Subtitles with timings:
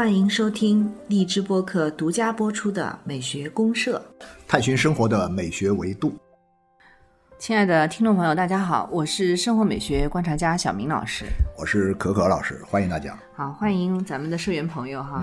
[0.00, 4.02] 欢迎收听荔枝播客独家播出的《美学公社》，
[4.48, 6.14] 探寻生活的美学维度。
[7.38, 11.26] 亲爱的听众朋友，大家好，我是生活美学观察家小明老师，
[11.58, 13.14] 我是可可老师，欢迎大家。
[13.34, 15.22] 好，欢迎咱们的社员朋友哈。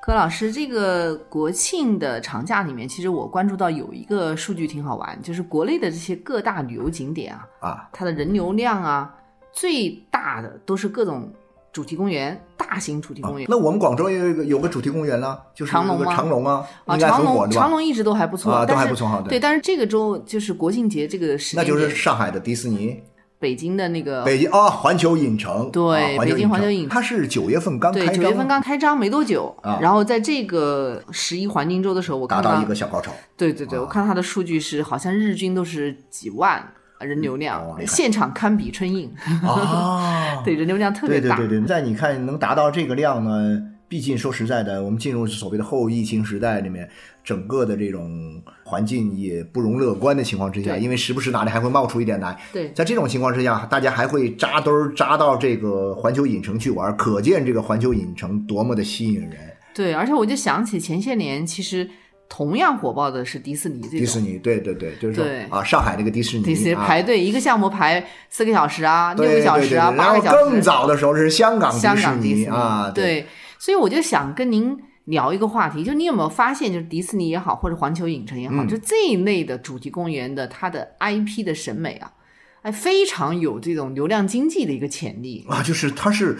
[0.00, 9.12] 柯老师，这个国庆的长假里面，其实我关注到有一个数据挺好玩，就是国内的这些各大旅游景点啊，啊，它的人流量啊，
[9.52, 11.28] 最大的都是各种
[11.74, 13.48] 主题公园、大型主题公园。
[13.50, 17.24] 那我们广州也有一个有个主题公园了，就是那个长隆吗长隆啊，啊，长？
[17.24, 19.20] 隆长隆一直都还不错，啊，都还不错哈。
[19.28, 23.02] 对，，但是这个周就是国庆节这个时间那，就是上海的迪士尼，
[23.40, 33.10] 北京的那个北京啊，环球影城，对啊北京环球影城，它是九月份刚开对，张，九月份刚开张没多久，啊然后在这个十一黄金周的时候，我看到一个小高潮。
[33.36, 36.72] 对对对，我看它的数据是好像日均都是几万
[37.04, 39.10] 人流量，哦现场堪比春运，
[39.46, 41.36] 啊，对人流量特别大。
[41.36, 46.88] 对对对对，在你看能达到这个量呢，毕竟说实在的，我们进入所谓的后疫情时代里面，
[47.22, 52.36] 整个的这种环境也不容乐观的情况之下，因为时不时哪里还会冒出一点来。
[52.52, 59.32] 对在这种情况之下，大家还会扎堆儿扎到这个环球影城去玩，可见这个环球影城多么的吸引人。
[59.74, 61.88] 对，而且我就想起前些年其实
[62.28, 63.98] 同样火爆的是迪士尼这种。
[63.98, 70.60] 迪士尼，对对对，就是说对啊，上海那个迪士尼，迪士尼啊排队一个项目排四个小时啊，六个小时啊，八个小时更。
[70.60, 73.26] 早的时候是香港香迪士港迪士尼啊，对，
[73.58, 82.10] 所以我就想跟您聊一个话题，就你有没有发现，就是迪士尼也好，或者环球影城也好，嗯就这一类的主题公园的它的 IP 的审美啊，
[82.64, 85.44] 哎，非常有这种流量经济的一个潜力。
[85.46, 86.38] 啊，就是它是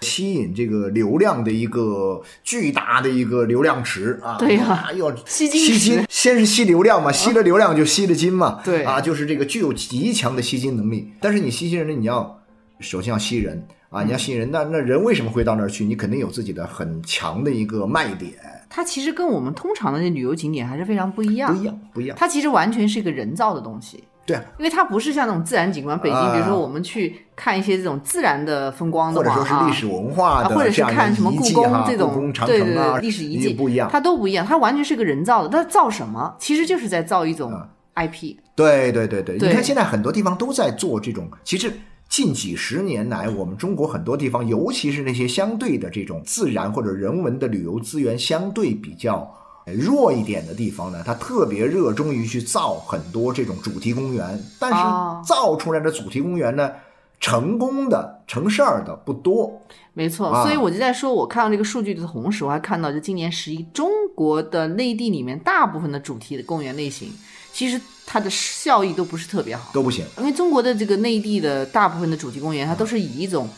[0.00, 4.38] 吸引这个流量的一个巨大的一个流量池啊。
[4.38, 8.62] 对呀要吸金吸金，先是吸流量嘛，吸了流量就吸了金嘛。
[8.64, 11.12] 对啊，就是这个具有极强的吸金能力。
[11.20, 12.42] 但是你吸金人呢，你要
[12.80, 15.84] 首先要吸人啊，嗯你要吸引人，那那人为什么会到那儿去？
[15.84, 18.32] 你肯定有自己的很强的一个卖点，
[18.70, 22.16] 它其实跟我们通常的那旅游景点还是非常不一样，不一样，不一样。
[22.18, 24.02] 它其实完全是一个人造的东西。
[24.26, 33.88] 对啊，因为它不是像那种自然景观，北京，啊比如说我们去看一些这种自然的风光的或者说是历史文化的啊或者是看什么故宫这种对对对历史遗迹不一样。
[33.90, 35.48] 它都不一样，它完全是个人造的。
[35.48, 36.34] 它造什么？
[36.38, 38.36] 其实就是在造一种啊 IP。
[38.54, 41.72] 对对对对，对你看现在很多地方都在做这种，其实。
[42.08, 49.28] 近几十年来，我们中国很多地方，尤其是那些相对的这种自然或者人文的旅游资源相对比较呃
[49.74, 54.42] 弱一点的地方呢，它特别热衷于去造很多这种主题公园。
[54.58, 56.70] 但哦是造出来的主题公园呢，
[57.20, 59.60] 成功的成事儿的不多。
[59.92, 67.10] 没错，啊所以我就在说，我看到这个数据的同时，我还看到，就今年十一，中国的内地里面大部分的主题的公园类型，
[67.52, 69.70] 其实它的效益都不是特别好。
[69.72, 73.48] 都不行，因为中国的这个内地的大部分的主题公园，它都是以一种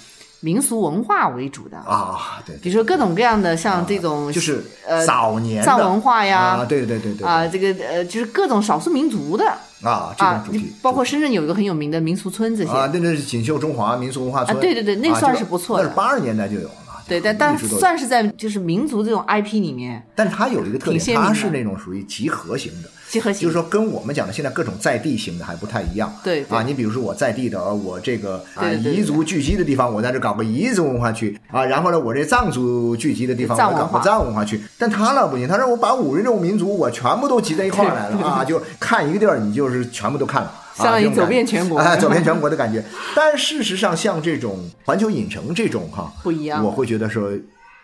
[0.41, 9.45] 民俗文化为主的，啊，对，比如说各种各样的像这种就是呃早年藏文化呀啊，对对对对啊，这个呃就是各种少数民族的。
[9.83, 14.57] 啊，这啊种主题，包括深圳有一个很有名的民俗村这些，啊，那那是锦绣中华民俗文化村。
[14.57, 15.85] 啊对对对那算是不错的。
[15.85, 26.15] 那是八十年代就有了，对，但但算是在就是民族这种 IP 里面但是它有一个特点，它是那种属于集合型的，集合型，就是说跟我们讲的现在各种在地型的还不太一样。
[26.23, 34.61] 对对啊，你比如说我在地的，呃我这个啊彝族聚集的地方，我在这搞个彝族文化区啊，然后呢，我这藏族聚集的地方，我搞个藏文化区。
[34.77, 40.49] 但他那不行，他说我把五十种民族我全部都集在一块儿来了 啊，就看一个地儿，你就是全部都看了。
[40.49, 42.81] 啊相当于走遍全国哎，走遍全国的感觉。
[43.17, 47.33] 但事实上，像这种环球影城这种哈，不一样我会觉得说，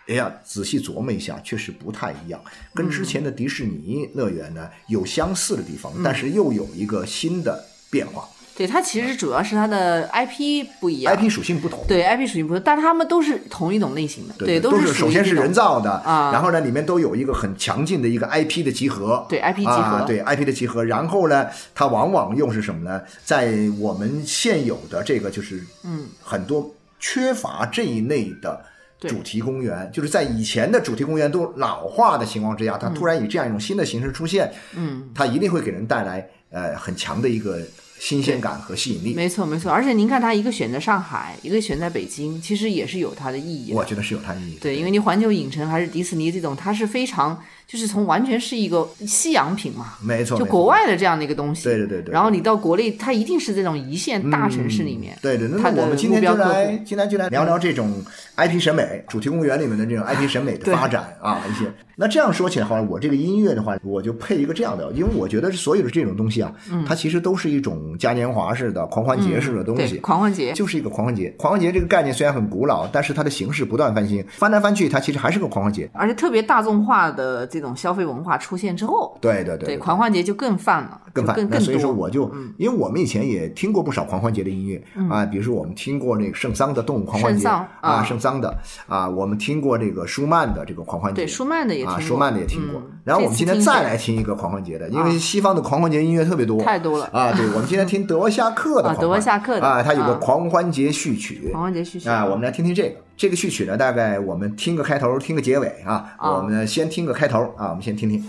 [0.07, 2.41] 哎呀，仔细琢磨一下，确实不太一样，
[2.75, 11.85] 跟之前的迪士尼乐园呢有相似的地方，但是又有一个新的变化对它其实主要是它的 IP 不一样，IP 属性不同。
[11.89, 15.81] 对 IP 属性不同，但它们都是同一种类型的，对，都是是首先是人造。
[15.81, 23.03] 的，啊然后呢，里面都有一个很强劲的一个 IP 的集合，对 IP 集合啊，对 IP 的集合，然后呢，它往往又是什么呢？
[23.25, 28.65] 在我们现有的这个就是，嗯，很多缺乏这一类的对
[29.09, 37.61] 主题公园，就是在以前的主题公园都老化的情况之下，它突然以这样一种新的形式出现，嗯，它一定会给人带来呃很强的一个
[37.99, 39.15] 新鲜感和吸引力。
[39.15, 43.77] 没错没错，而且您看它一个选在上海，一个选在北京，其实也是有它的意义的。
[43.77, 44.61] 我觉得是有它意义的。
[44.61, 51.65] 对，因为你环球影城还是迪士尼这种，它是非常就是从完全是一个西洋品嘛，没错，就国外的这样的一个东西。
[51.65, 55.15] 对对对对然后你到国内，它一定是这种一线大城市里面。
[55.15, 58.05] 嗯对对，那么我们今天就来户今天就来聊聊这种
[58.37, 61.73] IP 审美，主题公园里面的这种 IP 审美的发展啊，一些。
[61.97, 66.53] 那这样说起来的话，我这个音乐的话，我就配一个这样的，因为我觉得所有的这种东西啊，
[66.87, 69.97] 它其实都是一种嘉年华式的、狂欢节式的东对，西。
[69.99, 70.53] 狂欢节。
[70.53, 75.91] 就是一个狂欢节，狂欢节这个概念虽然很古老，但是它的形式不断翻新，翻来翻去，它其实还是个狂欢节。
[75.93, 81.35] 而且特别大众化的这种消费文化出现之后，对对对对狂欢节就更泛了，更泛。
[81.51, 88.57] 那所以说，我就、因为我们以前也听过不少狂欢节的音乐、啊，比如说我们听过那个圣桑的动物狂欢节圣桑啊，啊圣桑的
[88.87, 92.81] 啊，我们听过这个舒曼的这个狂欢节，对舒曼的也听啊，过舒曼的也听过。
[92.81, 97.31] 嗯然后我们今天再来听一个狂欢节的，因为西方的狂欢节音乐特别多，太多了啊。
[97.33, 102.95] 对，我们今天听德沃夏克的德沃夏克的啊，它有个啊狂欢节序曲，狂欢节序曲啊，我们来听听这个。
[103.15, 106.15] 这个序曲呢，大概我们听个开头，听个结尾啊。
[106.17, 108.25] 啊我们先听个开头啊，我们先听听。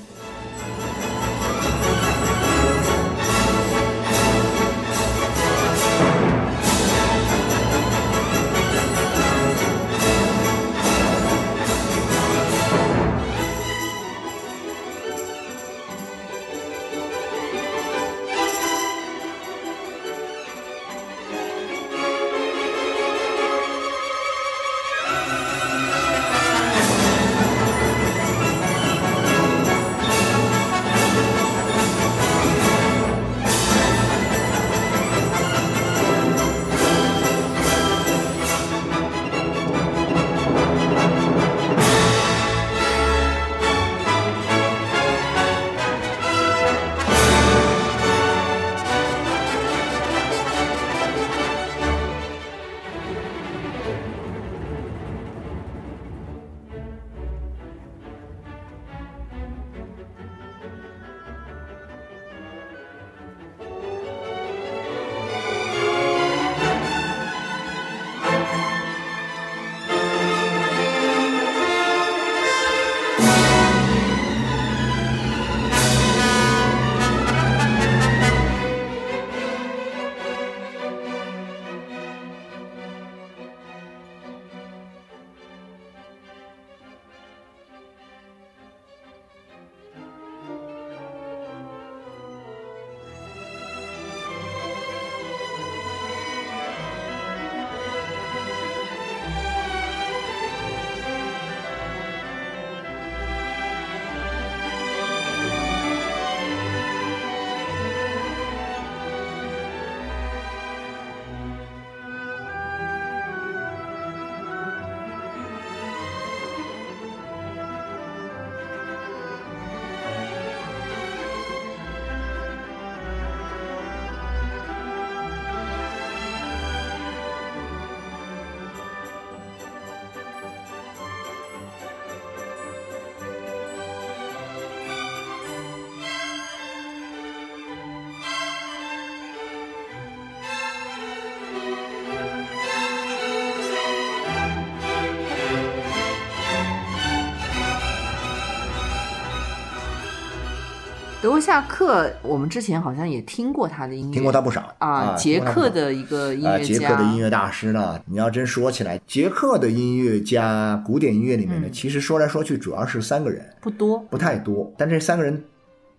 [151.25, 165.43] 德沃夏克，我们之前好像也听过他的音乐，听过他不少啊，捷克的一个音啊，乐家，捷克的音乐大师呢，你要真说起来，捷克的音乐家，古典音乐里面呢，其实说来说去主要是三个人，不多，不太多，但这三个人。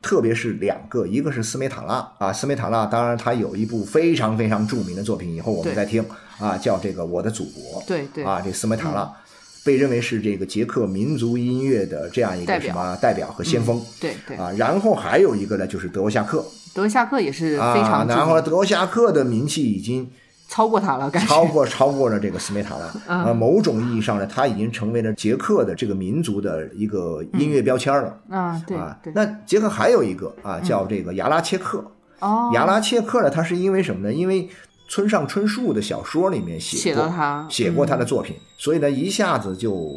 [0.02, 6.05] 特别是两个，一个是斯梅塔纳啊，斯梅塔纳，当然他有一部非常非常著名的作品，以后我们再听。
[6.39, 7.82] 啊，叫这个《我的祖国》。
[7.89, 8.22] 对对。
[8.22, 9.10] 啊，这斯梅塔纳、
[9.67, 13.85] 被认为是这个捷克民族音乐的这样一个什么代表和先锋。
[14.01, 16.43] 对对，啊，然后还有一个呢，就是德沃夏克
[16.73, 20.08] 德沃夏克也是非啊，常然后德沃夏克的名气已经
[20.49, 22.93] 超过他了，感觉超过超过了这个斯梅塔纳。
[23.08, 28.17] 嗯啊，某种意义上呢，他已经成为了捷克的这个民族的一个音乐标签了。
[28.31, 31.85] 啊，对啊对，，那捷克还有一个啊，叫这个亚拉切克。
[32.20, 34.15] 哦，亚拉切克呢，他是因为什么呢？
[34.15, 34.49] 因为
[34.88, 39.93] 村上春树的小说里面写写过了他写过他的嗯作品，所以呢，一下子就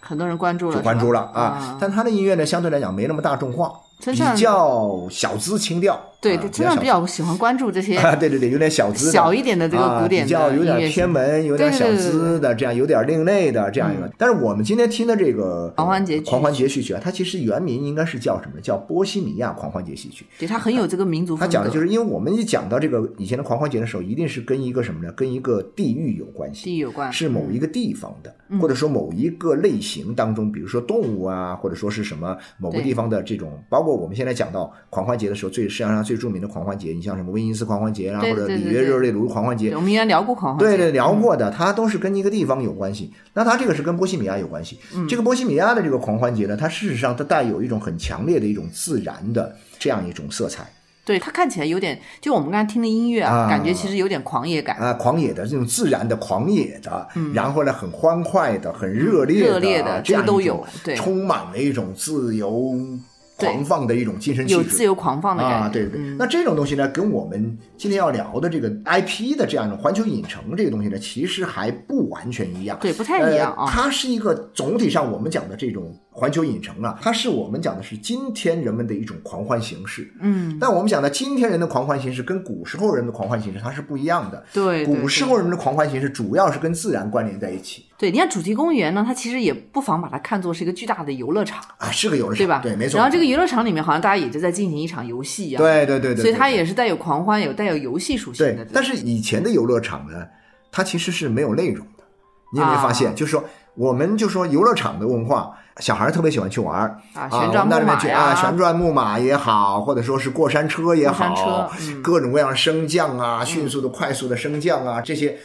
[0.00, 1.76] 很多人关注了，就关注了啊。
[1.80, 3.72] 但他的音乐呢，相对来讲没那么大众化，
[4.04, 14.10] 比较小资情调对，啊对，真的比较喜欢关注这些啊，对对对，有点小资的小一点的这个古典啊、比较有点偏门，有点小资的，这样有点另类的这样一个。
[14.18, 18.60] 但是我们今天听的这个狂欢节狂欢节序曲啊，它其实原名应该是叫什么？
[18.60, 20.26] 叫波西米亚狂欢节序曲。
[20.38, 21.46] 对它很有这个民族风格。
[21.46, 25.12] 它讲的就是，因为我们一讲到这个以前的狂欢节的时候，一定是跟一个什么呢？
[25.12, 26.64] 跟一个地域有关系。
[26.64, 43.12] 地域有关，是某一个地方的，或者说某一个类型当中，比如说动物啊，或者说是什么某个地方的这种，包括我们现在讲到狂欢节的时候，最实际上最著名的狂欢节，你像什么威尼斯狂欢节啊，或者里约热内卢狂欢节，我们原来聊过狂欢节，对对，聊过的，它都是跟一个地方有关系。
[43.34, 44.78] 那它这个是跟波西米亚有关系。
[45.08, 50.64] 这个波西米亚的这个狂欢节呢，它事实上它带有一种很强烈的一种自然的这样一种色彩
[51.04, 54.76] 对，它看起来有点，就我们刚才听的音乐啊，啊感觉其实有点狂野感。
[54.76, 62.98] 啊，狂野的这种自然的狂野的，然后呢很欢快的、很热烈的、嗯热烈的这样都有对充满了一种自由对
[63.38, 64.58] 狂放的一种精神气质。
[64.58, 72.78] 有自由狂放的感觉，啊，对对对，嗯那这种东西呢，跟我们今天要聊的这个 IP 的这样的环球影城这个东西呢，其实还不完全一样。
[72.80, 73.64] 对，不太一样啊。
[73.64, 80.10] 呃它是一个总体上我们讲的这种环球影城啊，它是我们讲的是今天人们的一种狂欢形式。
[80.20, 84.42] 嗯，但我们讲的今天人的狂欢形式跟古时候人的狂欢形式它是不一样的。
[84.50, 92.60] 对，对古时候人们的狂欢形式主要是跟自然关联在一起对，你看主题公园呢，它其实也不妨把它看作是一个巨大的游乐场，啊，是个游乐场，对吧？
[92.62, 92.96] 对，没错。
[92.96, 98.70] 然后这个游乐场里面好像大家也就在进行一场游戏一样，，对对对对，所以它也是带有狂欢、有带有游戏属性对的。。
[98.72, 100.26] 但是以前的游乐场呢，
[100.72, 102.04] 它其实是没有内容的。
[102.52, 103.10] 你有没有发现？
[103.10, 103.44] 啊就是说，
[103.74, 111.70] 我们就说游乐场的文化，小孩儿特别喜欢去玩儿啊啊，旋转木马啊，旋转木马也好，或者说是过山车也好，
[112.02, 115.36] 各种各样升降啊，迅速的、快速的升降啊，这些，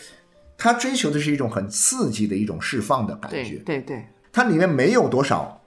[0.58, 3.56] 他追求的是一种很刺激的一种释放的感对觉。
[3.66, 5.62] 对对，它里面没有多少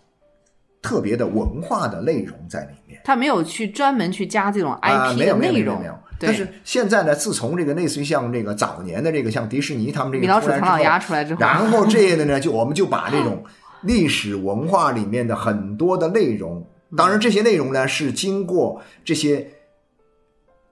[0.81, 3.01] 特别的文化的内容在里面。
[3.05, 4.81] 他没有去专门去加这种啊
[5.13, 5.95] ，IP 没有没有的内容没有没有。。
[6.19, 13.45] 但是现在呢，自从这个类似于像这个早年的这个像迪士尼他们这个米老鼠唐老鸭出来之后，然后这个的呢，就我们就把这种
[13.85, 19.47] 历史文化里面的很多的内容，当然这些内容呢是经过这些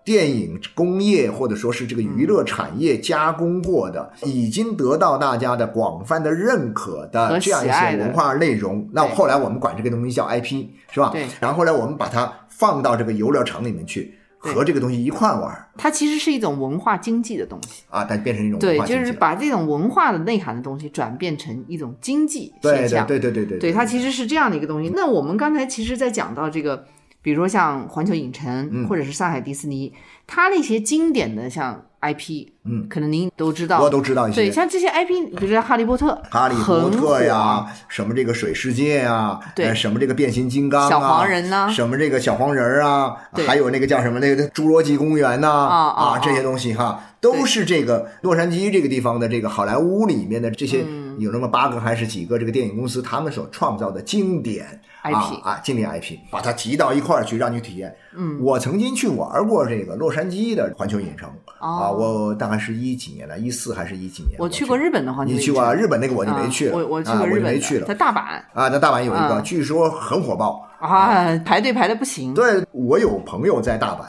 [0.04, 8.88] 电影工业或者说是这个娱乐产业加工过的，已经得到大家的广泛的认可的和这样一些文化内容。
[8.92, 11.10] 那后来我们管这个东西叫 IP，是吧？
[11.12, 11.26] 对。
[11.38, 17.84] 然后呢，我们把它放到这个游乐场里面去，对和这个东西一块玩它其实是一种文化经济的东西。
[17.88, 23.06] 啊，但变成一种文对，就是把这种文化的内涵的东西转变成一种经济对对现象。
[23.06, 24.90] 对对对对对，它其实是这样的一个东西。
[24.94, 26.84] 那我们刚才其实，在讲到这个，
[27.22, 29.92] 比如说像环球影城，嗯或者是上海迪士尼，
[30.26, 34.36] 它那些经典的像 IP，嗯，可能您都知道，我都知道一些。
[34.36, 34.52] 对，些。
[34.52, 39.66] 像这些 IP，比如说哈利波特，哈利波特呀，什么这个水世界啊，对。
[39.66, 41.70] 呃什么这个变形金刚啊，小黄人呐。
[41.70, 43.16] 什么这个小黄人儿啊，
[43.46, 46.18] 还有那个叫什么那个侏罗纪公园呐啊。
[46.18, 51.16] 这些东西哈，都是这个洛杉矶这个地方的这个好莱坞里面的这些嗯。
[51.18, 57.94] 有那么八个还是几个这个电影公司，他们所创造的经典 IP 啊啊经典 IP，把它集到一块儿去让你体验。
[58.14, 61.28] 嗯，我曾经去玩过这个洛杉矶的环球影城
[61.58, 64.36] 啊，哦我大概是一几年了，一四还是一几年？
[64.38, 68.70] 我去过日本的环球影城，你去过啊日本那个我就没去了，啊我我去啊过日本的，我就没去了在大阪啊。
[68.70, 70.64] 在大阪有一个，啊据说很火爆。
[70.78, 72.34] 啊，排队排的不行。
[72.34, 74.04] 对我有朋友在大阪，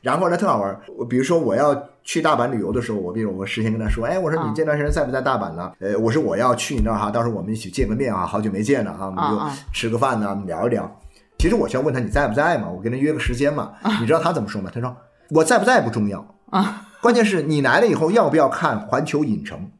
[0.00, 0.80] 然后呢特好玩。
[0.96, 1.74] 我比如说我要
[2.04, 5.72] 去大阪旅游的时候，我比如我事先跟他说，哎，我说啊你这段时间在不在大阪呢？
[5.80, 9.40] 呃，我说我要去你那儿哈，到时候我们一起见个面啊，好久没见了啊，我们就
[9.72, 10.90] 吃个饭呢、聊一聊。
[11.38, 13.72] 其实我是要问他你在不在嘛，我跟他约个时间嘛。
[14.00, 14.70] 你知道他怎么说吗？
[14.72, 14.94] 他说
[15.30, 16.82] 我在不在不重要啊。
[17.02, 19.70] 关键是你来了以后要不要看环球影城？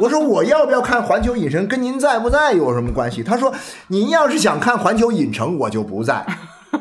[0.00, 3.22] 我说我要不要看环球影城跟您在不在有什么关系？
[3.22, 3.52] 他说
[3.88, 6.24] 您要是想看环球影城，我就不在；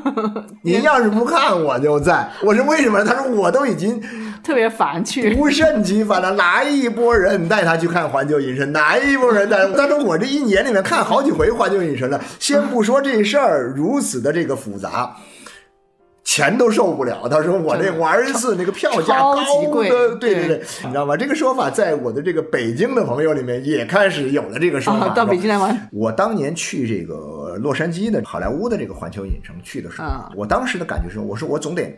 [0.64, 2.32] 您要是不看，我就在。
[2.44, 3.04] 我说为什么？
[3.04, 4.02] 他说我都已经
[4.46, 5.34] 特别烦去。
[5.34, 9.68] 不胜其烦了，来一波人带他去看环球影城，来一波人带？
[9.74, 12.22] 他说我这一年里面看好几回环球影城了。
[12.40, 15.16] 先不说这事儿如此的这个复杂。
[16.28, 19.36] 钱都受不了，他说我这玩一次那个票价高
[19.72, 21.16] 对对对对，你知道吗？
[21.16, 25.06] 这个说法在我的这个北京的朋友里面也开始有了这个说法。
[25.06, 31.96] 啊，到北京来玩，我当年去这个洛杉矶的好莱坞的这个环球影城去的时候，啊我当时的感觉是，我说我总得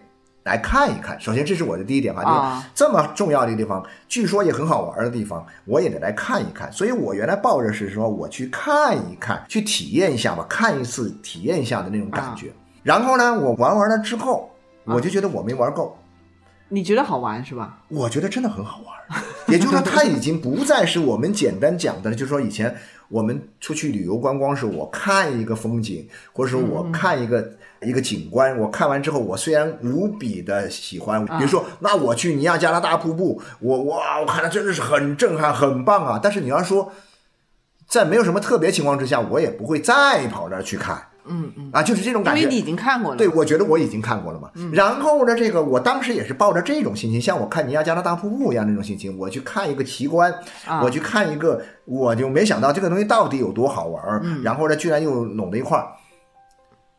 [0.47, 1.19] 来看一看。
[1.19, 6.71] 首先，这是我的第一点啊，啊就是这么重要的地方，据说也很好玩的地方，我也得来看一看。
[6.71, 12.51] 所以我原来抱着是说，我去看一看，去体验一下吧，看一次体验一下的那种感觉。
[12.81, 14.49] 然后呢，我玩完了之后，
[14.85, 15.95] 我就觉得我没玩够。
[16.69, 17.79] 你觉得好玩是吧？
[17.89, 22.75] 我觉得真的很好玩，也就是说，它已经不再是我们简单讲的，就是说以前
[23.09, 36.19] 我们出去旅游观光时，我看一个风景，或者说我看一个、一个景观，我看完之后，我虽然无比的喜欢，比如说，那我去尼亚加拉大瀑布，我哇，我看了真的是很震撼，很棒啊！
[36.21, 36.91] 但是你要说，
[37.87, 41.01] 在没有什么特别情况之下，我也不会再跑那儿去看。
[41.29, 42.41] 嗯嗯，啊，就是这种感觉。
[42.41, 43.17] 因为你已经看过了。
[43.17, 44.49] 对，我觉得我已经看过了嘛。
[44.73, 50.33] 然后呢，这个我当时也是抱着这种心情，像我看尼亚加拉大瀑布一样那种心情，我去看一个奇观，
[50.81, 54.21] 我去看一个，我就没想到这个东西到底有多好玩儿。
[54.43, 55.87] 然后呢，居然又拢在一块儿。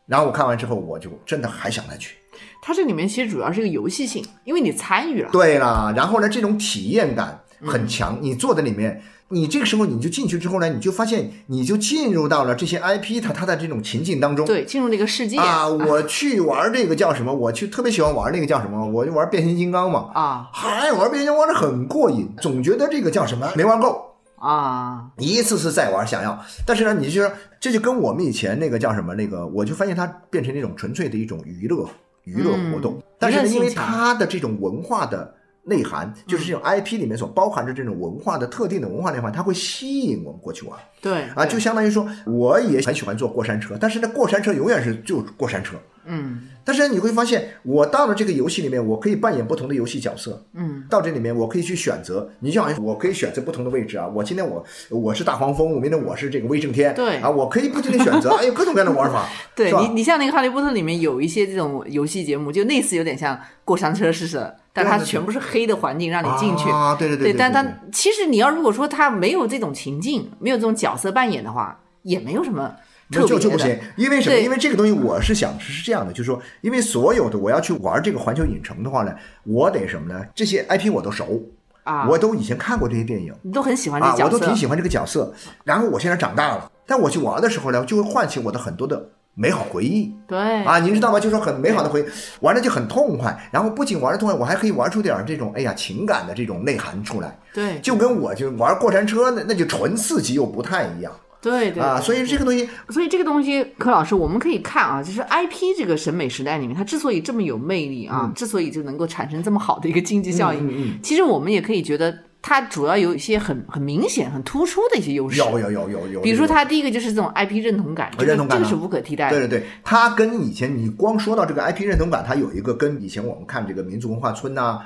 [0.05, 2.15] 然后我看完之后，我就真的还想再去。
[2.61, 5.29] 它这里面其实主要是一个游戏性，因为你参与了。
[5.31, 9.01] 对了，然后呢，这种体验感很强，你坐在里面。
[9.31, 15.67] 你这个时候你就进去之后呢，你就发现你就进入到了这些 IP 它它的这种情境当中，对，进入那个世界啊。
[15.67, 17.31] 我去玩这个叫什么？
[17.31, 18.83] 我去特别喜欢玩那个叫什么？
[18.87, 26.43] 我就玩变形金刚嘛啊，嗨，玩变形金刚玩的很过瘾，总觉得这个叫什么没玩够啊，一次次再玩想要。
[26.65, 31.87] 但是呢，你就说这就跟我们以前那个叫什么那个，我就发现它变成那种纯粹的一种娱乐
[32.23, 35.35] 娱乐活动，但是呢，因为它的这种文化的。
[35.69, 40.77] 内涵就是这种 IP 里面所包含着这种文化的特定的文化内涵，它会吸引我们过去玩。
[41.01, 45.77] 对啊，就相当于说，我也很喜欢坐过山车，但是那，过山车永远是就过山车。
[46.11, 50.43] 嗯，但是你会发现，我到了这个游戏里面，我可以扮演不同的游戏角色。
[50.55, 54.07] 嗯，到这里面我可以去选择，你就好像我可以选择不同的位置啊。
[54.07, 56.93] 我今天我我是大黄蜂，我明天我是这个威震天。
[56.95, 59.29] 对啊，我可以不停的选择，哎有各种各样的玩法。
[59.55, 66.69] 对你，你像那个哈利波特里面有一些这种游戏节目，就类似有点像过山车似的，但它全部是黑的环境让你进去。
[66.69, 67.31] 啊，对对对。
[67.31, 72.71] 对，但它其实你要如果说它没有这种情境，没有这种角色扮演的话，也没有什么。
[73.11, 74.37] 就就不行，因为什么？
[74.37, 79.11] 因为这个东西，我是想是是这样的，就是说，因为所有的我要去玩这个环球影城的话呢，
[79.45, 80.23] 我得什么呢？
[80.35, 81.41] 这些 IP 我都熟
[81.83, 85.33] 啊，我都以前看过这些电影，你都很喜欢这角色，我都挺喜欢这个角色。
[85.63, 90.13] 然后我现在长大了，但我去玩的时候呢，就会唤起我的很多的美好回忆。
[90.27, 91.19] 对啊，您知道吗？
[91.19, 92.05] 就是很美好的回忆，
[92.41, 93.49] 玩的就很痛快。
[93.51, 97.37] 然后不仅玩的痛快，我还可以玩出点这种哎呀情感的这种内涵出来。
[97.53, 101.11] 对，就跟我就玩过山车那那就纯刺激又不太一样。
[101.41, 110.59] 对对啊，所以这个东西，所以这个东西，柯老师，我们可以看啊，就是 IP 这个审美时代里面，它之所以这么有魅力啊，之所以就能够产生这么好的一个经济效益，
[111.01, 115.37] 其实我们也可以觉得，它主要有一些很很明显、很突出的一些优势。
[115.39, 116.21] 有有有有有。
[116.21, 119.37] 比如说，它第一个就是这种 IP 认同感，认同感这个是无可替代的。
[119.37, 124.79] 对对对，它跟以前你光说到这个 IP 认同感，它有一个跟以前我们看这个民族文化村呐。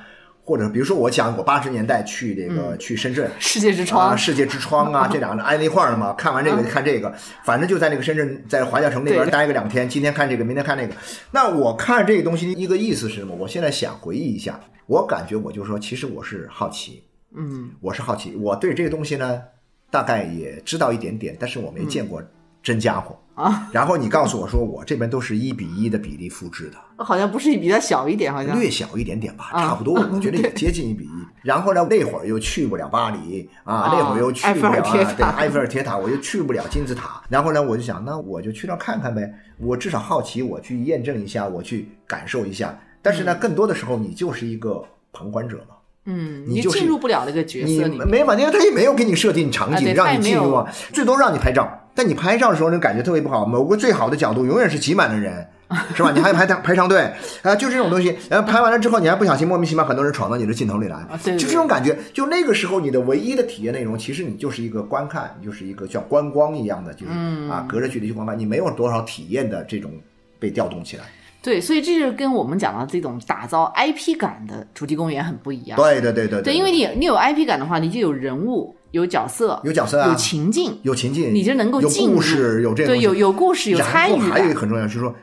[0.45, 6.12] 或者比如说，我讲我八十年代去这个去深圳，世界之窗，世界之窗啊， 这两个挨在一块儿了嘛。
[6.17, 9.88] 看完这个就看这个，反正就在那个深圳，在华侨城那边待个两天。
[9.88, 10.93] 今天看这个，明天看那个。
[11.31, 13.33] 那我看这个东西一个意思是什么？
[13.33, 17.01] 我现在想回忆一下，我感觉我就说，其实我是好奇，
[17.35, 19.41] 嗯，我是好奇，我对这个东西呢，
[19.89, 22.21] 大概也知道一点点，但是我没见过
[22.62, 23.17] 真家伙。
[23.36, 31.10] 啊， 然后你告诉我说，我这边都是一比一的比例复制的，好像不是比它小一点，好像略小一点点吧，差不多，我 觉得也接近一比一。
[31.41, 37.23] 然后呢，那会儿又去不了巴黎啊，那会儿又去不了对埃菲尔铁塔，我又去不了金字塔。
[37.27, 42.79] 然后呢，我就想，那我就去那看看呗，我至少好奇，我去验证一下，我去感受一下。
[43.01, 51.79] 但是呢，更多的时候你就是一个旁观者嘛，嗯，你就进入不了那个角色里，没法，因为他也没有给你设定场景让你进入啊，最多让你拍照。
[51.95, 53.45] 但你拍照的时候，那感觉特别不好。
[53.45, 55.47] 某个最好的角度永远是挤满了人，
[55.95, 56.11] 是吧？
[56.11, 57.07] 你还排排长队
[57.43, 58.17] 啊，就这种东西。
[58.29, 61.95] 然后拍完了之后，你还不小心莫名其妙很多人闯到你的镜头里来，就这种感觉。
[62.11, 67.11] 就那个时候，你的唯一的体验内容，其实你就是一个观看，你就是一个像观光一样的，就是
[67.49, 69.91] 啊，隔着距离去观看，你没有多少体验的这种
[70.39, 71.03] 被调动起来。
[71.43, 75.77] 对，所以这就跟我们讲的这种打造 IP 感的主题公园很不一样。
[75.77, 78.75] 对对对对对，因为你你有 IP 感的话，你就有人物。
[78.93, 84.19] 有角色，有角色啊，有情境，有情境，你就能够有故事，有这对，有有故事，有参与。
[84.29, 85.15] 还有一个很重要，就是说，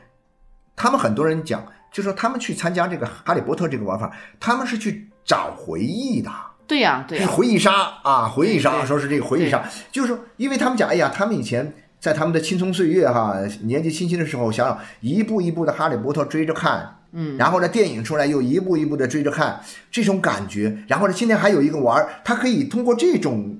[0.75, 6.29] 他们很多人讲，就是说他们去参加这个哈利波特这个玩法，他们是去找回忆的。
[6.67, 7.71] 对呀，对，是回忆杀
[8.03, 16.97] 啊，回忆杀，说是这个回忆杀，就是说，因为他们讲，哎呀，他们以前在他们的青葱岁月哈，年纪轻轻的时候，想想一步一步的哈利波特追着看。
[17.13, 19.61] 嗯，然后呢，电影出来又一步一步的追着看，
[19.91, 20.75] 这种感觉。
[20.87, 23.55] 然后呢，今天还有一个玩儿，他可以通过这种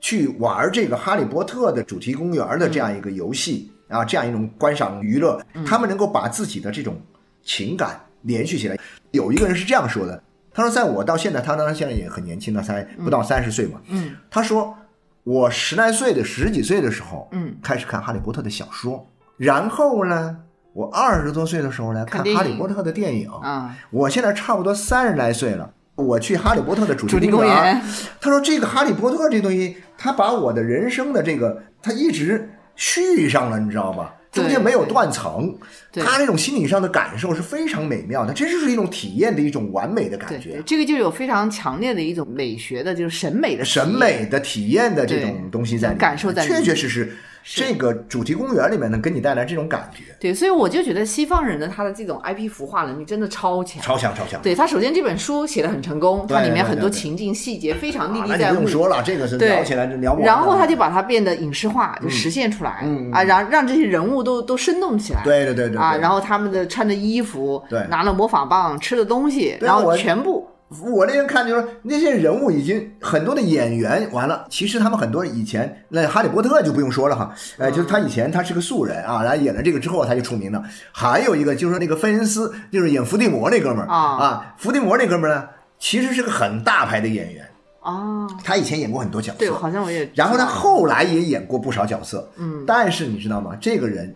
[0.00, 6.96] 去玩这个哈利波特的主题公园的这样一个游戏啊，这样一种观赏娱乐，他们能够把自己的这种
[7.42, 8.78] 情感连续起来。
[9.10, 13.80] 有一个人是这样说的，他说，在我到现在，他当然现在也很年轻了，才不到三十岁嘛。
[13.88, 14.72] 嗯，他说，
[15.24, 19.04] 我十来岁的十几岁的时候，嗯，开始看哈利波特的小说，
[19.36, 20.38] 然后呢。
[20.74, 23.30] 我二十多岁的时候呢，看《哈利波特》的电影。
[23.30, 27.80] 啊，我现在差不多三十来岁了，我去哈利波特的主主题公园
[28.20, 34.12] 他说这个哈利波特这东西，他把我的人生的这个，他一直续上了，你知道吧？
[34.34, 35.56] 中间没有断层，
[35.92, 53.82] 他那种心理上的感受是非常美妙的，这就是一种体验的一种完美的感，觉，这个就有非常强烈的一种美学的，就是审美的审美的体验的这种东西在里面感受在里面确确实实，这个主题公园里面能给你带来这种感觉，对，所以我就觉得西方人的他的这种 IP 孵化能力真的超强。
[53.82, 54.40] 超强超强。
[54.40, 58.60] 对他，首先这本书写的很成功，它里面很多情境细节非常历历在目。
[58.60, 60.16] 不用说了，这个是对聊起来就聊。
[60.20, 65.20] 然后他就把它变得影视化，就实现出来、嗯啊，让让这些人物都都生动起来。
[65.22, 70.48] 对对对对啊，然后他们的穿的衣服，对拿了魔法棒，吃的东西，然后全部
[70.82, 80.62] 我那天看就是说那些人物已经很多的演员完了，其实他们很多以前那哈利波特就不用说了哈，呃，就是他以前他是个素人啊，然后演了这个之后他就出名了。
[80.92, 83.98] 还有一个就是说那个费恩斯，就是演伏地魔那哥们儿啊。
[84.16, 87.46] 啊，伏地魔那哥们儿呢，其实是个很大牌的演员，
[87.80, 89.38] 啊，他以前演过很多角色。
[89.38, 90.10] 对，色，好像我也。
[90.14, 93.56] 然后他后来也演过不少角色，嗯，但是你知道吗？
[93.60, 94.14] 这个人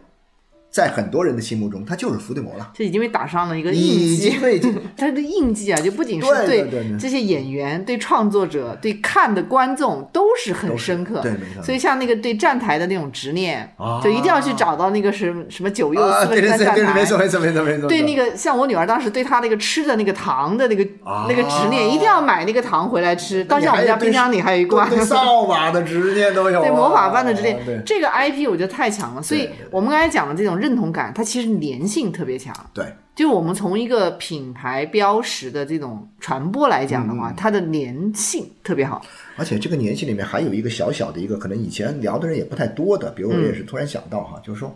[0.78, 2.70] 在很多人的心目中，他就是伏地魔了。
[2.72, 11.20] 这已经被打上了一个印已记经， 他的印记啊，就不仅是对这些演员、对创作者、对看的观众都是很深刻。
[11.20, 16.94] 对没错所以像那个对站台的那种执念，啊就一定要去找到那个什么什么九又啊，四分对。
[16.94, 17.88] 没错没错没错没错。
[17.88, 23.44] 对那个，像我女儿当时对她那个吃的那个糖的那个、啊那个执念，一定要买那个糖回来吃。
[23.44, 24.88] 到现在我们家冰箱里还有一罐。
[24.88, 29.22] 对 扫把的执念都有啊，对魔法般的执念这个 IP 我觉得太强了。
[29.22, 32.54] 所以我们刚才讲的这种认同感，它其实粘性特别强。
[32.72, 32.86] 对。
[33.14, 39.04] 就我们从一个品牌标识的这种传播来讲的嗯话，它的粘性特别好。
[39.36, 44.72] 而且这个粘性里面还有一个小小的一个，可能以前聊的人也不太多的，比如我也是突然想到哈，就是说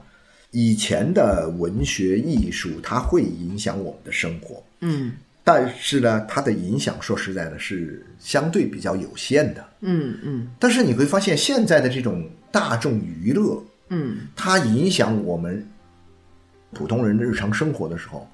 [0.51, 5.13] 以前的文学艺术它会影响我们的生活，嗯。
[5.45, 9.65] 但是呢，它的影响说实在的是相对比较有限的。
[9.81, 10.49] 嗯嗯。
[10.59, 15.65] 但是你会发现现在的这种大众娱乐，嗯，它影响我们
[16.73, 18.29] 普通人的日常生活的时候，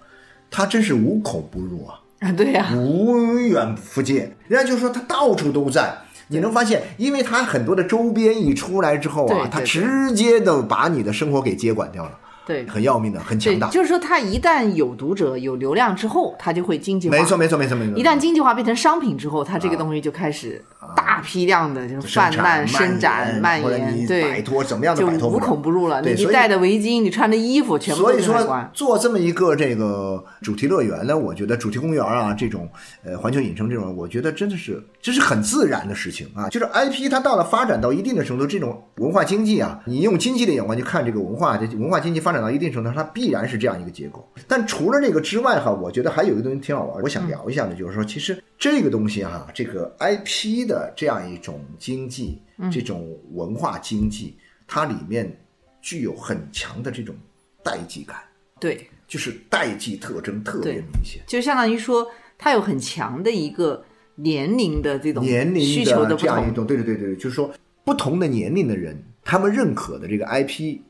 [0.50, 2.00] 他真是无孔不入啊。
[2.20, 4.16] 啊，对呀、无远不近。
[4.48, 5.96] 人家就说他到处都在。
[6.30, 12.18] 你能发现，因为他很多的周边一出来之后啊他直接的把你的生活给接管掉了，
[12.48, 13.68] 对很要命的，很对强，大。
[13.68, 17.16] 就是说它一旦有读者、有流量之后，它就会经济化。
[17.16, 17.96] 没错，没错，没错，没错。
[17.98, 20.64] 一旦经济化变成商品之后，它这个东西就开始
[20.96, 26.00] 大批量的就是泛滥、产伸展、蔓延，对，摆脱怎么样的就无孔不入了。
[26.00, 28.68] 你戴的围巾，你穿的衣服，全部都所以说。
[28.72, 32.66] 做这么一个这个主题乐园呢，我觉得主题公园啊这种
[33.04, 36.48] 呃环球影城这种，我觉得真的是这是很自然的事情啊。
[36.48, 44.26] 就是 IP 它到了发展到一定的程度，这种文化经济啊，你用经济的眼光去看这个文化，这文化经济发展到一定程度，它必然是这样一个结构。
[44.46, 55.38] 但除了这个之外哈，我觉得还有一个东西挺好玩，我想聊一下的，就是说其实这个东西哈，这个 IP 的这样一种经济，这种文化经济，它里面
[55.80, 57.14] 具有很强的这种
[57.62, 58.16] 代际感。
[58.60, 63.84] 对，就是代际特征特别明显，就相当于说，它有很强的一个
[64.16, 66.16] 年龄的这种年龄需求的。
[66.16, 67.52] 这样一种，对对对对，就是说
[67.84, 70.80] 不同的年龄的人，他们认可的这个 IP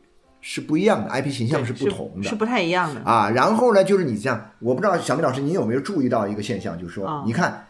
[0.50, 3.02] 是不一样的，IP 形象是不同的是不太一样的。
[3.02, 3.28] 啊。
[3.28, 7.66] 然后呢，就是你这样，我不知道小明老师，你有没有注意到一个现象，就是说，啊你看。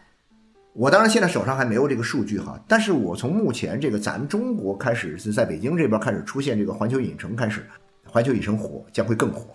[0.73, 7.65] 我当然现在手上还没有这个数据哈，但是我从目前这个咱们中国开始是在北京这边开始出现这个环球影城开始，
[8.05, 9.47] 环球影城火将会更火。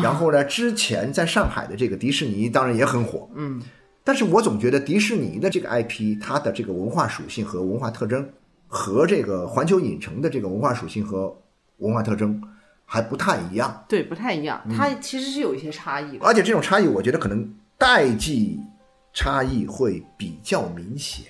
[0.00, 3.60] 然后呢，之前在上海的这个迪士尼当然也很火，嗯，
[4.02, 8.26] 但是我总觉得迪士尼的这个 IP，它的这个文化属性和文化特征，
[8.66, 11.36] 和这个环球影城的这个文化属性和
[11.78, 12.40] 文化特征
[12.92, 16.26] 还不太一样，对，不太一样，嗯它其实是有一些差异的。
[16.26, 18.60] 而且这种差异，我觉得可能代际
[19.14, 21.24] 差异会比较明显。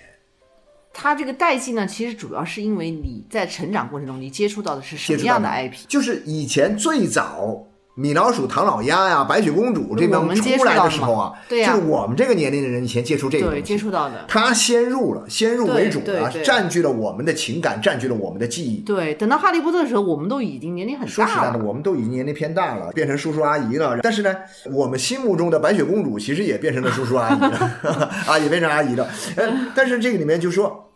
[0.92, 5.86] 它这个代际呢，其实主要是因为你在成长过程中，你接触到的是什么样的 IP。
[5.86, 14.24] 就是以前最早米老鼠、唐老鸭呀、白雪公主这帮出来的时候啊，对呀就是我们这个年龄的人以前接触这个东对，西接触到的。
[14.26, 18.78] 他先入了，先入为主了，对对对占据了我们的情感，占据了我们的记忆。
[18.78, 23.98] 对，等到哈利波特的时候，我们都已经年龄很大说实在的，我们都已经年龄偏大了， 变成叔叔阿姨了。
[24.02, 24.34] 但是呢，
[24.72, 29.06] 我们心目中的白雪公主其实也变成了叔叔阿姨了， 啊，也变成阿姨了。
[29.36, 30.88] 呃，但是这个里面就说，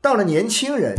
[0.00, 0.96] 到了年轻人，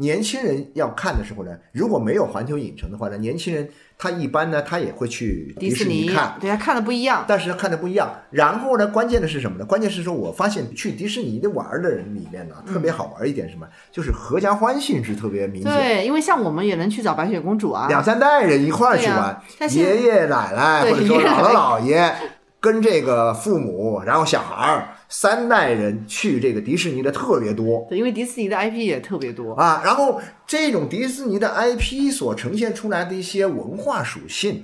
[0.00, 6.36] 年轻人要看的时候呢，如果没有环球影城的话呢，年轻人他一般呢，他也会去迪士尼看。
[6.40, 7.24] 对他看的不一样。
[7.26, 8.08] 但是他看的不一样。
[8.30, 9.64] 然后呢，关键的是什么呢？
[9.64, 15.72] 关键是说我发现去迪士尼的玩的人里面呢，特别好玩一点什么，就是合家欢性质特别明显。
[15.72, 17.88] 对，因为像我们也能去找白雪公主啊。
[17.88, 22.14] 两三代人一块儿去玩爷爷奶奶或者说姥姥姥爷
[22.60, 29.54] 跟这个父母，然后小孩儿三代人去这个迪士尼的特别多对，因为迪士尼的 IP 也特别多。
[29.54, 29.80] 啊。
[29.84, 34.62] 然后这种迪士尼的 IP 所呈现出来的一些文化属性，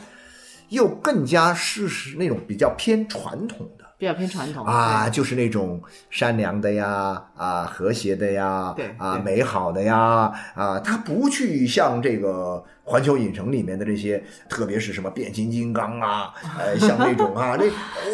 [0.68, 3.84] 又更加是是那种比较偏传统的。
[3.96, 5.80] 比较偏传统啊，就是那种
[6.10, 17.64] 善良的呀，啊，和谐的呀，对啊，美好的呀，啊，他不去像这个环球影城里面的这些，特别是什么变形金刚啊，呃， 像那种啊，这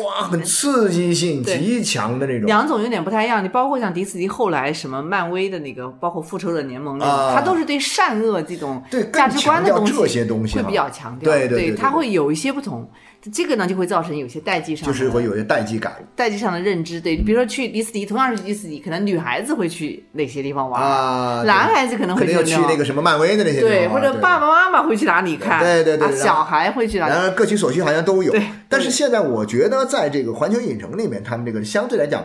[0.03, 2.47] 哇，很刺激性极强的那种。
[2.47, 7.35] 两种有点不太一样，你包括像迪士尼后来什么漫威的那个，包括复仇者联盟那种，啊。
[7.35, 12.89] 它都是对善恶这种对价值观的东西这些东西会比较强调，对对对对它会有一些不同。
[13.31, 15.93] 这个呢，就会造成有些代际上就是会有些代际感。
[16.17, 27.13] 代际上的认知，对，比如说去迪士尼，同样是迪士尼，可能女孩子会去哪些地方玩，啊，男孩子可能会去那个什么漫威的那些地对，方啊对或者爸爸妈妈妈会去哪里看，对对对小孩会去哪里？
[27.13, 28.35] 然而各取所需好像都有，
[28.69, 32.25] 但是现在我觉得在这个环球影城里面，他们这个相对来讲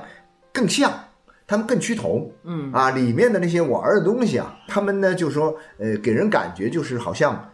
[0.53, 0.91] 更像，
[1.47, 2.71] 他们更趋同，嗯。
[2.71, 7.51] 啊，里面的那些玩儿的东西啊，他们呢就说呃，给人感觉就是好像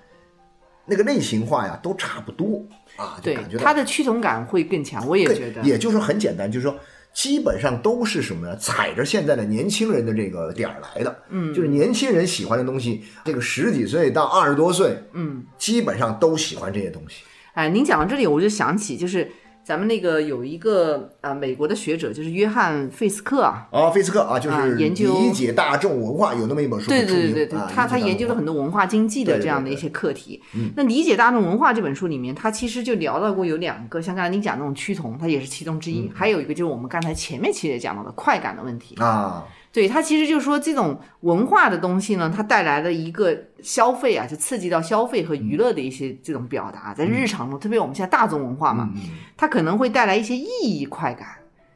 [0.85, 2.65] 那个类型化呀都差不多。
[2.97, 6.75] 啊，就对感觉，到它的趋同感会更强，我也觉得，也就是说很简单，就是说。
[7.13, 8.55] 基本上都是什么呢？
[8.57, 17.23] 踩着现在的年轻人的这个点儿来的，嗯，就是年轻人喜欢的东西，这个十几岁到二十多岁，嗯，基本上都喜欢这些东西。
[17.53, 19.29] 哎，您讲到这里，我就想起就是
[19.63, 30.41] 咱们那个有一个呃美国的学者，就是约翰费斯克啊，啊，费斯克啊，就啊是研究理解大众文化有那么一本书，对对对对他他研究了很多文化经济的这样的一些课题。
[30.75, 36.09] 那《理解大众文化》这本书里面，他其实就聊到过有两个，像刚才您讲那种趋同，它也是其中之一，嗯。
[36.13, 38.95] 还有一个就是我们刚才前面其实也讲到的快感的问题。
[38.95, 48.89] 啊，对，它其实就是说这种文化的东西呢，它带来了一个消费啊，就刺激到消费和娱乐的一些这种表达，在日常中，特别我们现在大众文化嘛，
[49.37, 51.27] 它可能会带来一些意义快感。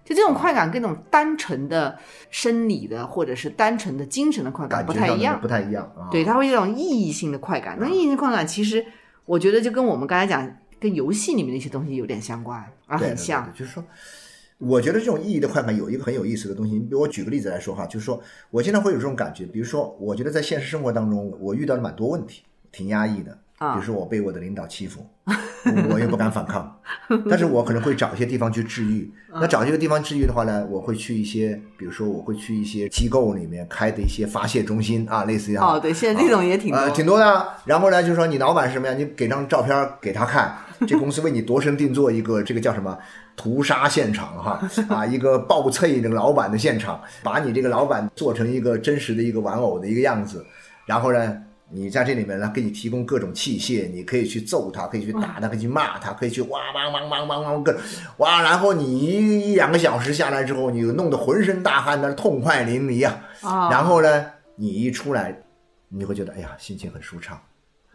[0.03, 1.97] 就这种快感跟那种单纯的
[2.29, 6.05] 生理的或者是单纯的精神的快感不太一样，不太一样啊。
[6.11, 7.75] 对，它会有一种意义性的快感。
[7.79, 8.85] 那意义性的快感，其实
[9.25, 10.47] 我觉得就跟我们刚才讲，
[10.79, 13.45] 跟游戏里面的一些东西有点相关啊，对，对很像。
[13.45, 13.83] 对就是说，
[14.57, 16.73] 我觉得这种意义的快感有一个很有意思的东西。
[16.73, 23.31] 你比如我举个例子来说哈，就是说我经常会有这种感觉，比如说，我觉得在现实生活当中，我遇到了蛮多问题，挺压抑的。
[23.57, 24.99] 啊比如说我被我的领导欺负，
[25.89, 26.77] 我又不敢反抗，
[27.29, 29.09] 但是我可能会找一些地方去治愈。
[29.31, 36.77] 啊那找这个地方治愈的话呢，我会去一些，比如说我会去一些机构里面开的一些发泄中心啊，类似于哦，对，现在这种也挺多。
[36.77, 37.57] 呃，挺多的啊。
[37.63, 38.93] 然后呢，就是说你老板是什么呀？
[38.93, 40.53] 你给张照片给他看，
[40.85, 42.97] 这公司为你度身定做一个这个叫什么
[43.35, 50.45] 屠杀现场哈啊， 一个暴脆那个老板的现场，把你这个老板做成一个真实的一个玩偶的一个样子，
[50.85, 51.41] 然后呢。
[51.67, 57.81] 你在这里面呢，给你提供各种器械，你可以去揍他，可以去打他，可以去骂他，可以去哇汪汪汪汪汪各种
[58.17, 63.19] 哇，然后你一一两个小时下来之后，你弄得浑身大汗，那痛快淋漓啊。
[63.41, 65.35] 啊，然后呢，你一出来，
[65.89, 67.41] 你会觉得哎呀，心情很舒畅，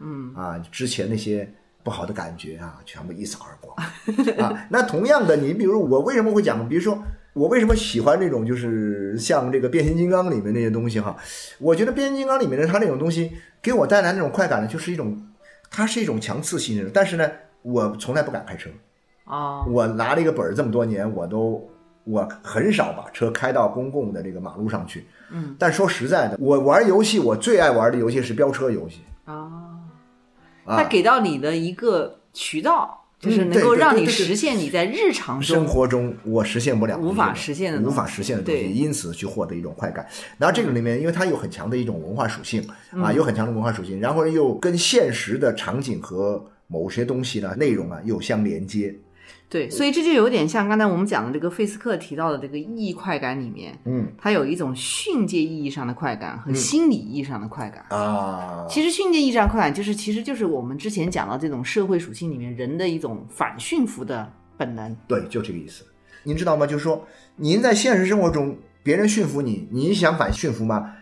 [0.01, 1.49] 嗯啊，之前那些
[1.83, 3.75] 不好的感觉啊，全部一扫而光。
[4.37, 4.67] 啊。
[4.69, 7.01] 那同样的，你比如我为什么会讲，比如说
[7.33, 11.15] 我为什么喜欢这种，就是像这个变形金刚里面那些东西哈，
[11.59, 15.21] 我觉得变形金刚里面的它那种东西给我带来那种快感呢，就是一种，
[15.69, 17.29] 它是一种强刺激的，但是呢，
[17.61, 18.69] 我从来不敢开车，
[19.25, 21.69] 啊，我拿了一个本儿这么多年，我都
[22.03, 25.05] 我很少把车开到公共的这个马路上去。
[25.31, 29.01] 嗯，但说实在的，我玩游戏，我最爱玩的游戏是飙车游戏。
[29.23, 29.70] 啊，啊
[30.65, 40.07] 它，给到你的一个渠道，就是能够让你实现你在日常生活中我实现不了无法实现的东西无法实现的东对西，因此去获得一种快感。
[40.37, 48.95] 然后这个里面，因为它有很强的一种文化属性嗯啊，有很强的文化属性，然后又跟现实的场景和某些东西呢内容啊又相连接。
[49.51, 57.85] 对，所以这就有点像刚才我们讲的这个费斯克提到的这个意义快感里面，嗯它有一种训诫意义上的快感和心理意义上的快感。
[57.89, 64.95] 啊，其实训诫意义上的快感就是，其实就是我们之前讲到这种社会属性里面人的一种反驯服的本能。
[65.05, 65.83] 对，就这个意思。
[66.23, 66.65] 您知道吗？
[66.65, 70.93] 就是说，您在现实生活中，别人驯服你，你想反驯服吗？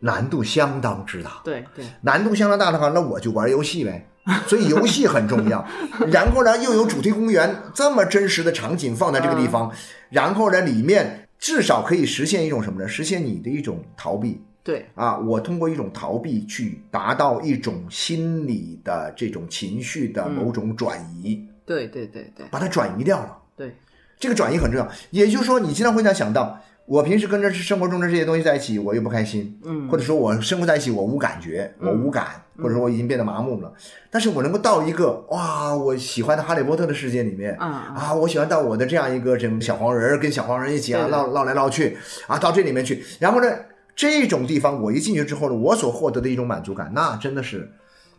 [0.00, 1.40] 难度相当之大。
[1.44, 4.08] 对对，难度相当大的话，那我就玩游戏呗。
[4.46, 5.66] 所以游戏很重要。
[6.10, 9.70] 然后呢，又有主题公园这么真实的场景放在这个地方，
[10.10, 12.88] 然后呢，里面至少可以实现一种什么呢？
[12.88, 15.18] 实现你的一种逃避对啊！
[15.18, 23.36] 我通过一种逃避去达到一种心理的这种情绪的某种转移，对对对对把它转移掉了。
[23.56, 23.74] 对，
[24.20, 24.88] 这个转移很重要。
[25.10, 33.72] 也就是说，你经常会在想到，我平时跟着生活中的这些东西在一起，我又不开心，嗯或者说我生活在一起我无感觉，我无感，或者说我已经变得麻木了。
[34.10, 43.46] 但是我能够到一个哇，我喜欢的哈利波特的世界里面，啊啊，我喜欢到我的这样一个这种小黄人儿，跟小黄人一起啊对绕绕来唠去啊，到这里面去，然后呢，
[43.94, 47.70] 这种地方我一进去之后呢，我所获得的一种满足感，那真的是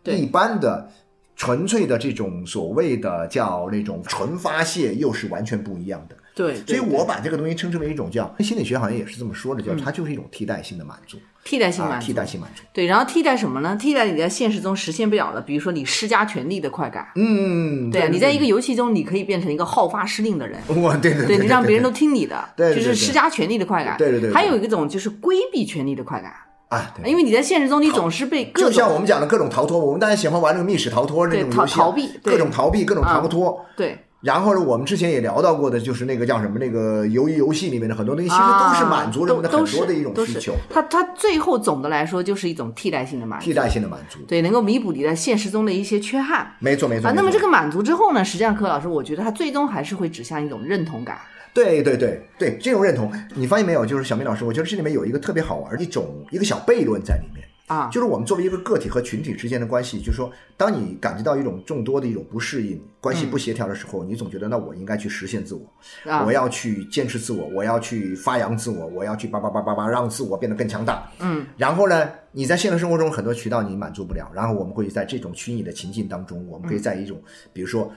[0.01, 0.89] 对一般的。
[1.35, 6.15] 纯粹的这种所谓的叫那种纯发泄，又是完全不一样的。
[6.35, 12.63] 对，所以我把这个东西称之为一种叫心理学好像也是这么说的，叫它就是一种替代性的满足啊，替代性满足，替代性满足。
[12.73, 13.77] 对，然后替代什么呢？
[13.79, 17.07] 替代你在现实中实现不了的，比如说你施加权力的快感。
[17.15, 23.95] 嗯，对啊，你在一个游戏中，你可以变成一个好发施令的人，哇，对对对你让别人都都听你的，就是施加权力的快感。
[23.97, 26.33] 对对对对还有一种就是规避权力的快感，
[26.69, 33.63] 啊，对，因为你在现实中你总是被各就像我们讲的各种逃脱，我们大家喜欢玩那个密室逃脱那种对逃游戏啊，逃避各种逃避，各种逃脱。
[33.77, 44.19] 对然后呢，我们之前也聊到过的，就是那个叫什么那个鱿鱼游戏里面的很多东西，其实都是满足人们的很多的一种需求，它它最后总的来说就是一种替代性的满足，替代性的满足。
[44.25, 46.55] 对，能够弥补你在现实中的一些缺憾。
[46.59, 47.09] 没错没错。
[47.09, 51.17] 啊，那么这个满足之后呢，实际上柯老师，我觉得它最终还是会指向一种认同感。
[51.53, 53.85] 对对对对，这种认同，你发现没有？
[53.85, 57.45] 就是小明老师，我觉得这里面有一个特别好玩的一种一个小悖论在里面。
[57.67, 71.09] 啊，就是我们作为一个个体和群体之间的关系，就是说，当你感觉到一种众多的一种不适应、关系不协调的时候，你总觉得那我应该去实现自我，啊我要去坚持自我，我要去发扬自我，我要去叭叭叭叭叭让自我变得更强大。
[71.19, 77.21] 嗯，然后呢，你在现实生活中很多渠道你满足不了，然后我们会在这种虚拟的情境当中，我们可以在一种，
[77.53, 77.91] 比如说。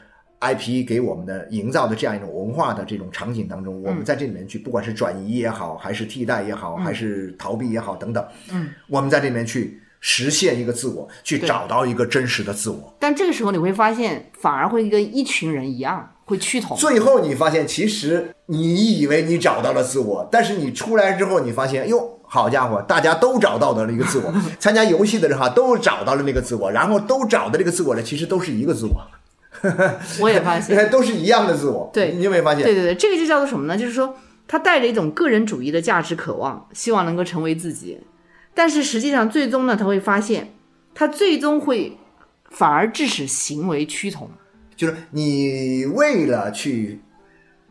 [0.54, 12.94] IP 给我们的营造的这样一种文化的这种场景当中，我们在这里面去，不管是转移也好，还是替代也好，还是逃避也好等等，嗯，我们在这里面去实现一个自我，去找到一个真实的自我。
[13.00, 16.76] 但这个时候你会发现，反而会跟一群人一样，会趋同。
[16.76, 24.32] 最后你发现，其实你以为你找到了自我，但是你出来之后，你发现，哟，好家伙，大家都找到了一个自我。
[24.58, 29.00] 参加游戏的人哈，都找到了那个自我，然后都找的这个自我呢，其实都是一个自我，
[30.20, 31.90] 我也发现，都是一样的自我。
[31.92, 32.64] 对你有没有发现？
[32.64, 33.76] 对对对，这个就叫做什么呢？
[33.76, 34.16] 就是说，
[34.48, 37.98] 他带着一种个人主义的价值渴望，希望能够成为自己，
[38.54, 40.52] 但是实际上最终呢，他会发现，
[40.94, 41.96] 他最终会
[42.50, 44.30] 反而致使行为趋同。
[44.76, 47.00] 就是你为了去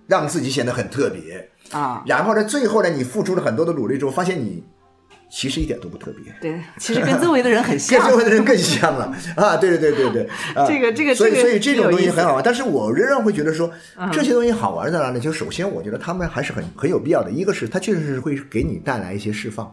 [0.07, 4.63] 让自己显得很特别，啊，然后呢，最后呢，你付出了很多的努力之后，发现你
[5.37, 6.33] 其实一点都不特别。
[6.39, 8.17] 对，其实跟周围的人很像 跟周。
[8.17, 9.57] 围的人更像了啊！
[9.59, 15.19] 对对对对对，啊、这个这个所以所以这种东西很好玩，但是我仍然会觉得说，嗯这些东西好玩在哪里？
[15.19, 17.29] 就首先我觉得他们还是很很有必要的。
[17.29, 19.69] 一个是它确实是会给你带来一些释放，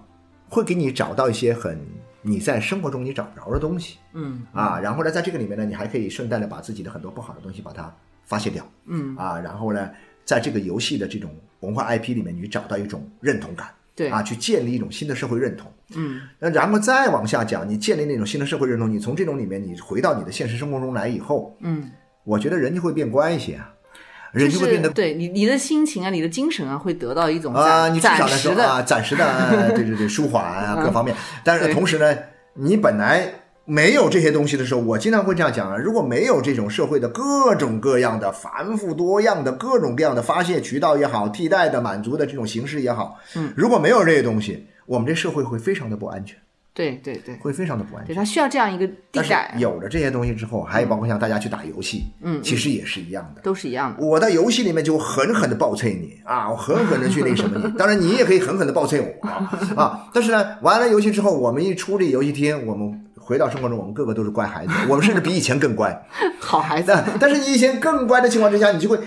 [0.48, 1.78] 会给你找到一些很
[2.22, 4.80] 你在生活中你找不着的东西嗯啊。
[4.82, 7.94] 然后呢，在这个里面呢，你还可以顺带的把自己的很多不好的东西把它
[8.24, 9.38] 发泄掉嗯，啊。
[9.38, 9.88] 然后呢，
[10.24, 13.68] 在这个游戏的这种文化 IP 里面，你找到一种认同感。
[13.94, 15.70] 对啊，去建立一种新的社会认同。
[15.94, 21.90] 嗯，那然后再往下讲，你建立那种新的社会认同，你从这种里面你回到你的现实生活中来以后，嗯，
[22.24, 23.70] 我觉得人就会变乖一些啊，
[24.32, 31.14] 人就就是会变得对你你的心情啊，你的精神啊，会得到一种啊，你至少的来说啊，暂时的，啊对对对，舒缓啊，各方面。
[31.44, 32.16] 但是同时呢，
[32.54, 33.30] 你本来
[33.64, 46.36] 没有这些东西的时候，我经常会这样讲啊，如果没有这种社会的各种各样的繁复多样的各种各样的发泄渠道也好，替代的满足的这种形式也好，嗯，如果没有这些东西，我们这社会会非常的不安全，
[46.74, 48.16] 对对对会非常的不安全对，。
[48.16, 53.42] 它需要这样一个地带，有了这些东西之后，还有包括像大家去打游戏，嗯其实也是一样的。
[53.42, 54.04] 都是一样的。
[54.04, 60.08] 我在游戏里面就狠狠的暴催你啊，我狠狠的去那什么你， 当然你也可以狠狠的暴催我啊啊！
[60.12, 66.06] 但是呢，玩了游戏之后，我们一出这游戏厅，我们回到生活中，我们个个都是乖孩子，我们甚至比以前更乖。
[66.40, 68.98] 好孩子，但但是你以前更乖的情况之下，你就会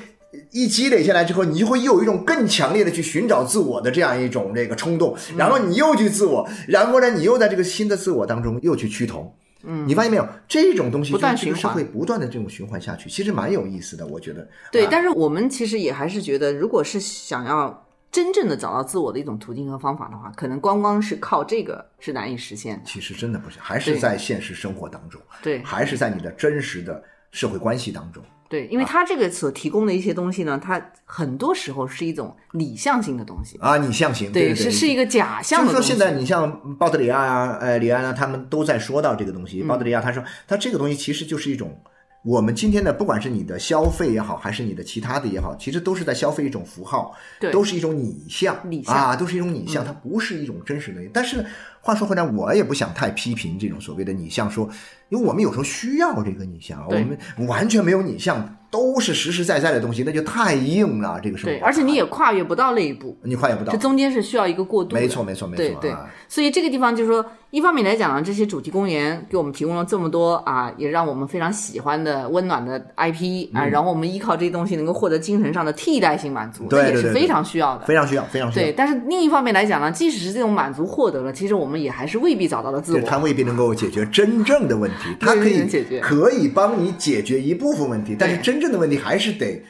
[0.51, 9.33] 一积累下来之后，你就会又有一种更强烈的去寻找自我的这样一种这个冲动，然后你又去自我，然后呢，你又在这个新的自我当中又去趋同。
[9.67, 10.27] 嗯，你发现没有？
[10.47, 14.47] 这种东西不断就是会不断的这种循环下去，其实蛮有意思的，我觉得。
[14.71, 17.84] 对，啊但是我们其实也还是觉得，如果是想要
[18.15, 22.83] 真正的找到自我的一种途径和方法的话，可能光光是靠这个是难以实现的。
[22.85, 28.23] 其实真的不是，还是在现实生活当中，对还是在你的真实的社会关系当中。
[28.47, 35.81] 对，因为它这个所提供的一些东西呢，它很多时候是一种理象性的东西，啊，你象性，对对，是是一个假象就是说。
[35.81, 39.61] 现在你像鲍德里亚啊、呃李安啊，他们都在说到这个东西。
[39.61, 41.83] 嗯鲍德里亚他说，他这个东西其实就是一种
[42.25, 51.01] 我们今天的，不管是你的消费也好，还是你的其他的也好，其实都是在消费一种符号，对都是一种拟像，拟像嗯啊，都是一种拟像，它不是一种真实的。
[51.13, 51.45] 但是呢
[51.81, 54.67] 话说回来，我也不想太批评这种所谓的拟像说，
[55.09, 61.17] 因为我们有时候需要这个拟像，我们完全没有拟像，都是实实在在的东西，那就太硬了。
[61.23, 64.99] 这个生活，对，而且你也跨越不到那一步，你跨越不到这，中间是需要一个过渡的。
[64.99, 65.93] 没错没错没错对
[66.27, 77.85] 所以这个地方就是说，一方面来讲呢，这些主题公园给我们提供了这么多啊，也让我们非常喜欢的温暖的 IP 嗯啊，然后我们依靠这些东西能够获得精神上的替代性满足，这也是非常需要的。
[77.85, 78.73] 非常需要非常需要对，。
[78.75, 83.19] 但是另一方面来讲呢，即使是这种满足获得了，其实我们也还是未必找到了自就是它。
[83.19, 89.63] 未必能够解决真正的问题，它可以解决可以帮你解决一部分问题，但是真正的问题还是得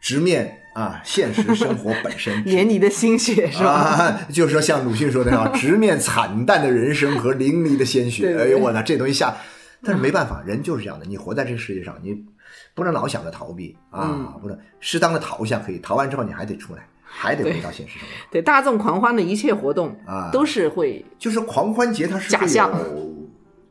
[0.00, 2.42] 直面啊现实生活本身。
[2.44, 3.70] 连你的心血 是吧？
[3.70, 8.22] 啊，就是说像鲁迅说的啊， 直面惨淡的人生和淋漓的鲜血。
[8.22, 9.36] 对对哎呦我操，这东西下，
[9.82, 11.06] 但是没办法，人就是这样的。
[11.06, 12.14] 你活在这个世界上，你
[12.74, 18.14] 不能老想着逃避啊，嗯不能适当的逃一下可以，逃完之后你还得出来，还得回到现实生活。
[18.30, 22.72] 对，大众狂欢的一切活动啊都是会就是狂欢节它是假象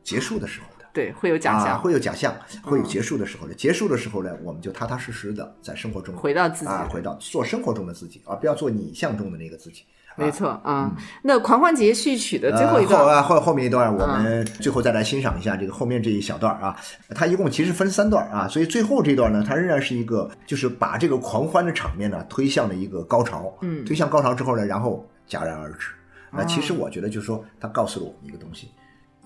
[0.04, 0.75] 结束的时候的。
[0.96, 2.34] 对会有假啊，象，会有假象，
[2.64, 3.54] 会有结束的时候的。
[3.54, 9.84] 结束的时候呢，我们就踏踏实实的在生活中回到自己啊，回到做生活中的自己，而不要做你想中的那个自己。
[10.18, 10.96] 没错啊。
[11.22, 16.74] 那狂欢节序曲的最后一呃、后段，啊后后面一段，我们最后再来欣赏一下这个后面这一小段啊。
[17.10, 23.54] 它一共其实分三段啊，所以最后这段呢，它仍然是一个就是把这个狂欢的场面呢推向了一个高潮。
[23.60, 25.90] 嗯推向高潮之后呢，然后戛然而止。
[26.32, 28.70] 那其实我觉得就是说，它告诉了我们一个东西：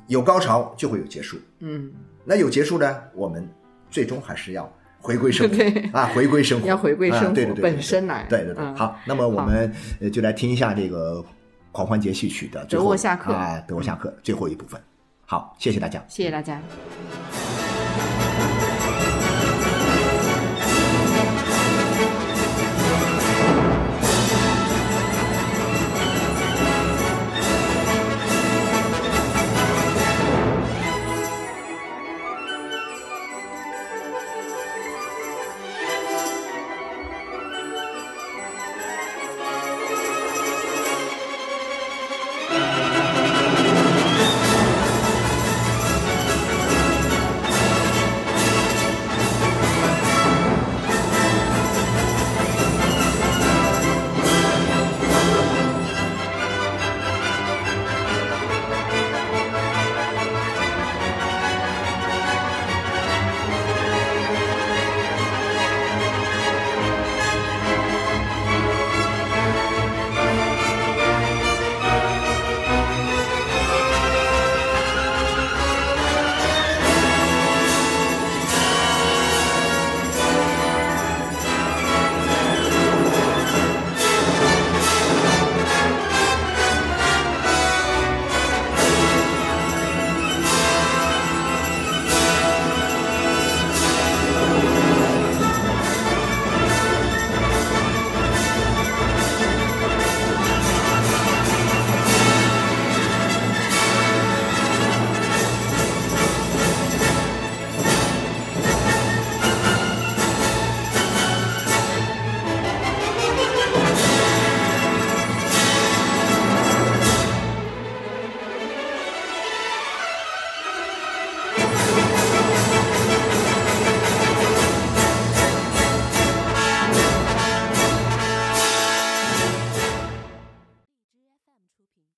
[0.09, 1.37] 有高潮就会有结束。
[1.59, 1.89] 嗯，
[2.25, 3.47] 那有结束呢，我们
[3.89, 11.23] 最终还是要回归生活对啊，回归生活，要回归生活啊对对对对本身来对对对，嗯好，那么我们呃就来听一下这个
[11.71, 14.81] 狂欢节序曲的最后德沃夏克啊，德沃下课最后一部分。
[15.25, 16.03] 好，谢谢大家。
[16.07, 16.59] 谢谢大家。「